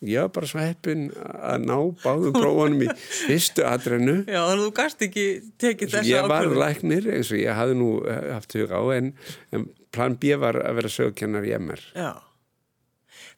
[0.07, 2.87] Ég var bara svo heppin að ná báðum prófanum í
[3.27, 4.21] fyrstu adrennu.
[4.23, 5.25] Já, þannig að þú gæst ekki
[5.59, 8.81] tekið þessa ákvörðu Ég var læknir eins og ég hafði nú eh, haft hug á
[8.95, 9.11] en,
[9.51, 12.13] en plan B var að vera sögkennar í MR Já,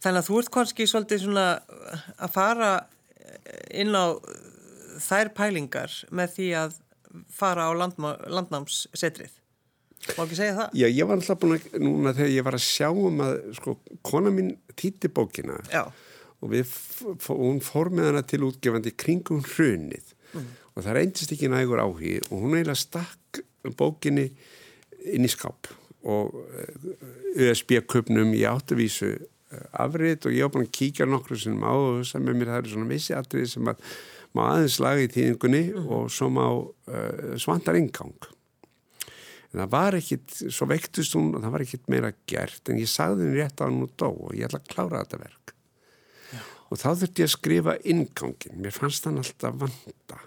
[0.03, 1.47] þannig að þú ert kannski svolítið svona
[2.21, 2.71] að fara
[3.73, 4.05] inn á
[5.01, 6.77] þær pælingar með því að
[7.33, 9.37] fara á landnámssetrið
[10.17, 10.77] má ekki segja það?
[10.77, 13.75] Já, ég var alltaf búin að núna þegar ég var að sjá um að sko,
[14.07, 15.83] kona mín týtti bókina Já.
[16.41, 16.71] og við,
[17.29, 20.47] hún fór með hana til útgefandi kringum hrunið mm.
[20.73, 23.43] og það reyndist ekki nægur áhí og hún eiginlega stakk
[23.77, 24.31] bókinni
[25.11, 25.69] inn í skáp
[26.01, 26.33] og
[27.37, 32.01] USB-köpnum í áttuvísu eh, afrið og ég var búin að kíkja nokkru sem á og
[32.09, 33.85] sem með mér það eru svona vissi atrið sem að
[34.37, 35.89] má aðeins laga í tíðingunni mm.
[35.91, 38.15] og svo má uh, svandar ingang
[39.51, 42.89] en það var ekkit svo veiktust hún og það var ekkit meira gert en ég
[42.89, 45.55] sagði henni rétt á hann og dó og ég ætla að klára þetta verk.
[46.31, 46.41] Já.
[46.69, 50.21] og þá þurfti ég að skrifa ingangin mér fannst hann alltaf vanda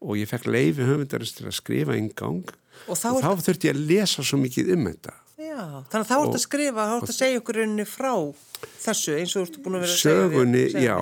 [0.00, 2.46] og ég fekk leifi höfundarins til að skrifa ingang.
[2.88, 5.16] Og þá, og þá þurfti ég að lesa svo mikið um þetta
[5.50, 8.12] Já, þannig að þá ert að skrifa, þá ert að segja okkur unni frá
[8.84, 10.20] þessu eins og þú ert búin að vera að segja.
[10.20, 10.96] Sögunni, já,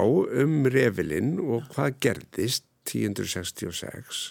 [0.45, 4.23] um revilinn og hvað gerðist 1066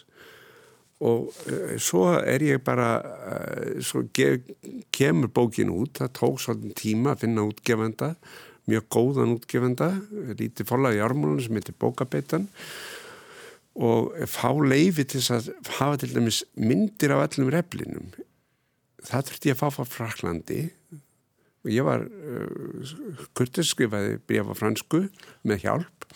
[1.06, 7.14] og uh, svo er ég bara, uh, svo kemur bókin út, það tók svolítið tíma
[7.14, 8.14] að finna útgefenda,
[8.72, 9.92] mjög góðan útgefenda,
[10.40, 12.50] lítið fólagi ármúlan sem heitir Bókabeitan
[13.78, 18.10] og fá leifi til að hafa til dæmis myndir af allum reflinum
[19.06, 20.62] það þurfti ég að fá frá Fraklandi
[21.66, 22.96] og ég var uh,
[23.38, 25.04] kurtis skrifaði bríða á fransku
[25.48, 26.08] með hjálp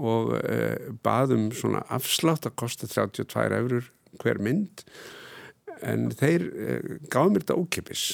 [0.00, 3.90] og uh, baðum svona afslátt að kosta 32 eurur
[4.20, 4.84] hver mynd.
[5.86, 8.08] En þeir uh, gáði mér þetta ókipis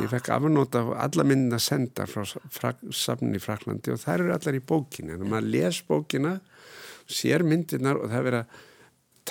[0.00, 2.24] ég fekk afnóta af alla myndina að senda frá
[2.94, 6.36] safnin í Fraklandi og þær eru allar í bókina en maður les bókina
[7.10, 8.60] sér myndirnar og það verið að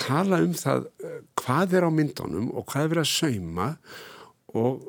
[0.02, 1.01] tala um það eh,
[1.38, 3.68] hvað er á myndunum og hvað er verið að sauma
[4.58, 4.88] og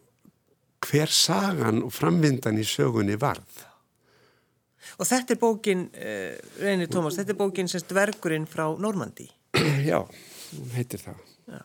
[0.83, 3.63] hver sagan og framvindan í sögunni varð.
[4.99, 9.29] Og þetta er bókin, uh, reynir Tómas, þetta er bókin semst verkurinn frá Normandi.
[9.89, 11.23] Já, hún heitir það.
[11.47, 11.63] Já.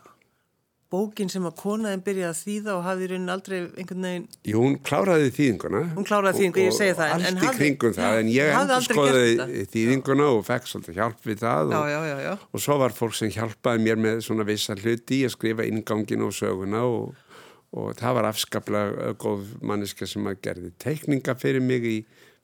[0.89, 4.77] Bókin sem að konaðin byrjaði að þýða og hafði raunin aldrei einhvern veginn Jú, hún
[4.89, 5.83] kláraði þýðinguna.
[5.99, 10.29] Hún kláraði þýðingu, ég segi það, allt í kringum það, en ég endur skoði þýðinguna
[10.33, 11.73] og fekk svolítið hjálp við það.
[11.77, 12.31] Og, já, já, já.
[12.41, 16.33] og svo var fólk sem hjálpaði mér með svona vissa hluti að skrifa ingangin og
[16.37, 17.35] söguna og,
[17.77, 21.99] og það var afskaplega góð manneska sem að gerði teikninga fyrir mig í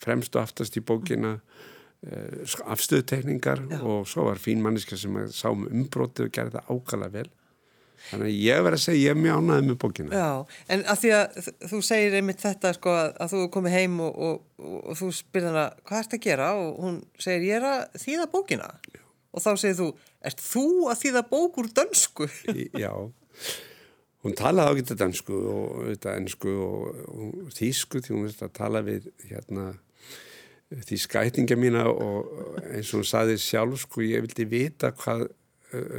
[0.04, 1.38] fremst og aftast í bókina
[2.04, 6.76] eh, afstöðutekningar og svo var fín manneska sem að sá um umbrótið og gerði það
[6.76, 7.30] ákala vel
[8.10, 10.30] þannig að ég verði að segja ég er mjög ánæði með bókina Já,
[10.74, 14.18] en að því að þú segir einmitt þetta sko að, að þú komið heim og,
[14.28, 17.68] og, og, og þú spyrir hana hvað ert að gera og hún segir ég er
[17.70, 19.00] að þýða bókina Já.
[19.34, 19.88] og þá segir þú,
[20.30, 22.28] ert þú að þýða bók úr dönsku?
[22.54, 22.92] Í- Já,
[24.24, 29.08] hún talaði ágætt dansku og ennsku og, og þýsku því hún veist að tala við
[29.28, 29.72] hérna
[30.74, 35.26] því skætinga mína og eins og hún saði sjálf sko ég vildi vita hvað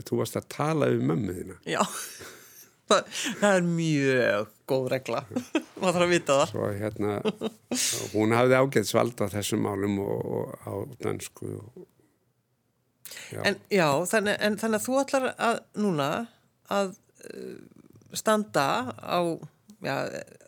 [0.07, 1.57] þú varst að tala um mömmu þína.
[1.69, 1.81] Já,
[2.89, 3.09] það,
[3.41, 5.23] það er mjög góð regla,
[5.79, 6.53] maður þarf að vita það.
[6.53, 7.17] Svo hérna,
[8.13, 11.85] hún hafði ágætt svald á þessum málum og, og á dansku og
[13.31, 13.41] já.
[13.43, 16.09] En já, þannig, en þannig að þú ætlar að núna
[16.73, 16.95] að
[17.29, 17.55] uh,
[18.15, 19.21] standa á,
[19.85, 19.95] já,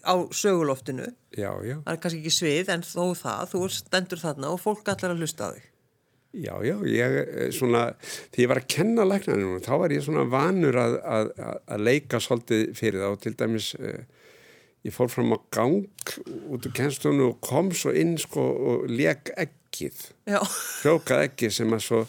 [0.07, 4.53] á söguloftinu, já, já, það er kannski ekki svið en þó það, þú stendur þarna
[4.55, 5.67] og fólk ætlar að hlusta á þig.
[6.33, 7.85] Já, já, ég eh, svona,
[8.33, 12.19] því ég var að kenna læknarinn þá var ég svona vanur að, að, að- leika
[12.23, 13.99] svolítið fyrir og til dæmis uh,
[14.85, 15.79] ég fór fram á gang
[16.51, 20.39] út úr kennstunum og kom svo inn sko og leik ekkið Já,
[20.83, 22.03] frjókað ekki sem að svo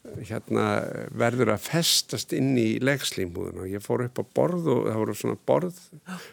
[0.00, 0.66] hérna
[1.12, 5.16] verður að festast inn í legslímhúðun og ég fór upp á borð og það voru
[5.18, 5.80] svona borð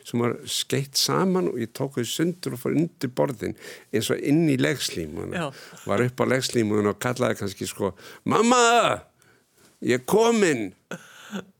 [0.07, 3.57] sem var skeitt saman og ég tók þau sundur og fór undir borðin
[3.91, 5.51] eins og inn í legslímhúðun
[5.83, 7.91] var upp á legslímhúðun og kallaði kannski sko
[8.27, 8.63] Mamma,
[9.83, 10.69] ég er komin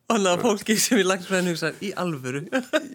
[0.07, 2.45] þannig að fólki sem er lagsfræðin hugsa í alvöru.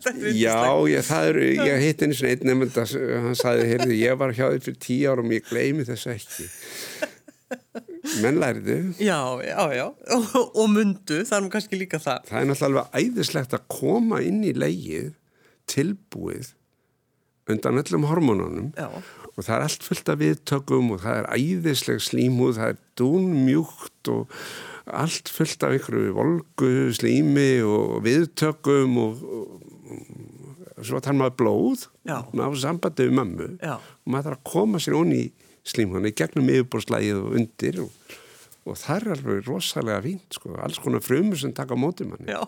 [0.08, 2.94] Er Já, ég, það eru, ég hitt einu svona einn nefnd að
[3.26, 6.48] hann sagði, heyrðu, ég var hjá þér fyrir tíu árum og ég gleymi þessu ekki
[8.20, 10.26] menn læriðu Já, já, já, og,
[10.60, 12.26] og mundu, það er nú kannski líka það.
[12.28, 15.12] það er náttúrulega alveg æðislegt að koma inn í leið
[15.72, 16.52] tilbúið
[17.52, 18.88] undan öllum hormónunum Já.
[19.32, 24.12] og það er allt fullt af viðtökum og það er æðisleg slímúð, það er dúnmjúkt
[24.12, 24.36] og
[25.02, 29.72] allt fullt af ykkur volgu slími og viðtökum og, og,
[30.76, 32.18] og svo þarf maður blóð Já.
[32.34, 33.76] ná sambandi við mömmu Já.
[33.78, 35.30] og maður þarf að koma sér onni í
[35.68, 38.18] slímhónu í gegnum yfirbúrslægið og undir og,
[38.66, 42.32] og það er alveg rosalega fínt sko, alls konar frumur sem taka á móti manni
[42.32, 42.42] Já.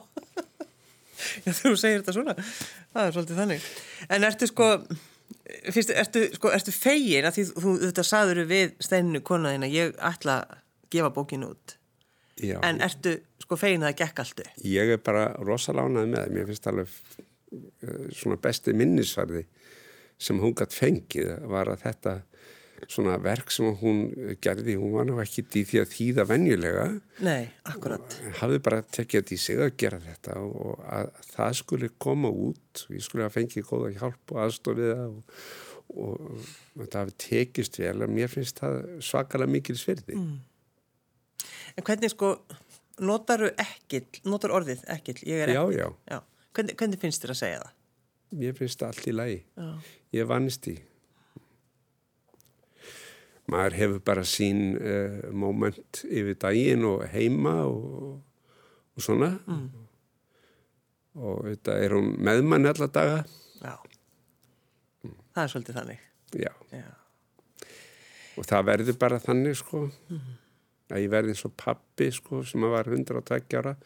[1.44, 2.34] Já, þú segir þetta svona,
[2.94, 3.68] það er svolítið þannig.
[4.16, 4.68] En ertu sko,
[5.74, 10.40] fyrst, ertu, sko, ertu fegin að því þú þetta saður við steininu konaðina, ég ætla
[10.42, 10.58] að
[10.94, 11.76] gefa bókinu út.
[12.42, 12.58] Já.
[12.66, 14.48] En ertu sko fegin að það gekk alltu?
[14.66, 16.34] Ég er bara rosalega ánægð með það.
[16.34, 16.94] Mér finnst alveg
[17.54, 19.44] eh, svona besti minnisvarði
[20.24, 22.18] sem hún gætt fengið var að þetta
[22.90, 24.00] svona verk sem hún
[24.44, 26.86] gerði, hún var nú ekki í því að þýða venjulega,
[27.24, 28.16] Nei, akkurat.
[28.40, 32.84] hafði bara tekið þetta í sig að gera þetta og að það skulle koma út,
[32.92, 35.38] ég skulle hafa fengið góða hjálp og aðstofið það og,
[35.94, 36.50] og
[36.82, 40.18] þetta hafi tekist vel en mér finnst það svakalega mikil svirði.
[41.74, 42.34] En hvernig sko,
[43.02, 45.78] notaru ekkill, notar orðið ekkill, ég er Já, ekkill.
[45.80, 45.88] já.
[46.14, 46.20] já.
[46.54, 47.72] Hvernig, hvernig finnst þér að segja það?
[48.34, 49.38] Mér finnst það allt í lagi.
[49.58, 49.70] Já.
[50.14, 50.74] Ég vannst í.
[53.52, 58.14] Maður hefur bara sín uh, moment yfir daginn og heima og,
[58.96, 59.34] og svona.
[59.44, 59.66] Mm.
[61.14, 63.20] Og þetta er hún með mann alla daga.
[63.60, 63.76] Já.
[65.34, 66.06] Það er svolítið þannig.
[66.40, 66.52] Já.
[66.72, 66.88] Já.
[68.34, 69.84] Og það verður bara þannig, sko.
[70.90, 73.76] Að ég verði eins og pappi, sko, sem að var 102 ára.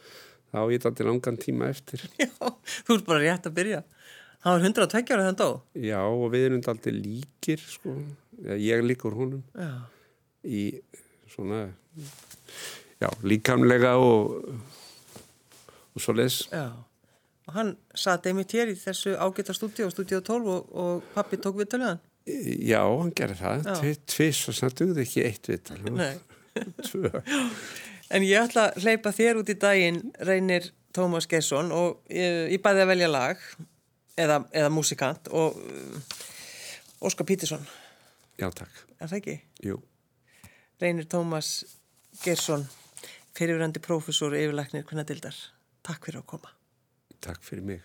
[0.48, 2.04] Þá ég til langan tíma eftir.
[2.22, 2.30] Já,
[2.86, 3.82] þú ert bara rétt að byrja.
[4.42, 5.48] Það var 102 ára þann dó.
[5.82, 7.94] Já, og við erum alltaf líkir, sko.
[8.54, 9.42] Ég líkur honum.
[9.58, 9.72] Já.
[10.46, 10.60] í
[11.28, 11.64] svona
[13.02, 14.36] já, líkamlega og
[15.94, 16.68] og svo les Já.
[17.48, 21.56] Og hann satt einmitt hér í þessu ágæta stúdíu, stúdíu 12 og, og pappi tók
[21.58, 21.98] við töluðan.
[22.28, 23.74] já, hann gerði það Já.
[23.80, 26.18] Tvi- tvis og það dugði ekki eitt viðtal Nei.
[26.88, 27.10] tvö
[28.10, 32.62] En ég ætla að hleypa þér út í daginn, reynir Tómas Gesson og ég, ég
[32.64, 33.42] bæði að velja lag
[34.18, 36.00] eða, eða músikant og um,
[37.06, 37.62] Óskar Pítursson,
[38.40, 39.36] já, takk, er það ekki?
[39.70, 39.78] jú
[40.78, 41.64] Reynir Tómas
[42.22, 42.62] Gesson,
[43.34, 45.34] fyrirverandi prófessor yfirlæknir hvernig dildar.
[45.86, 46.54] Takk fyrir að koma.
[47.18, 47.82] takk fyrir mig